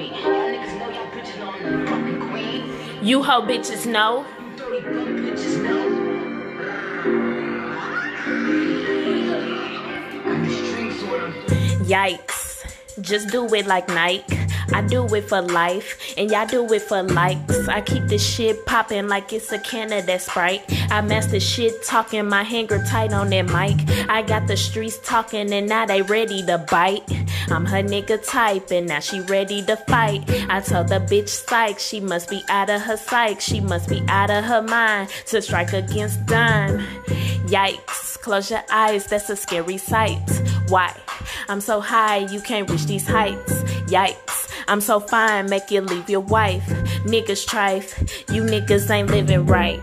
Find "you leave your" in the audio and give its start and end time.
45.72-46.20